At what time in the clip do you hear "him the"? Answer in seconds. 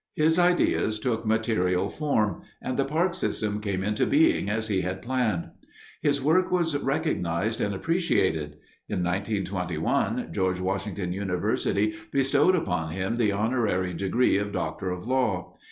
12.93-13.31